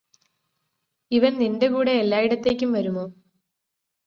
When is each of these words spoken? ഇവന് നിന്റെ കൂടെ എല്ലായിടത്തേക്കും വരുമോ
ഇവന് 1.11 1.39
നിന്റെ 1.39 1.67
കൂടെ 1.67 1.93
എല്ലായിടത്തേക്കും 1.97 2.71
വരുമോ 2.71 3.05